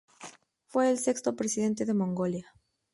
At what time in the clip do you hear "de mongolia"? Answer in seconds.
1.85-2.55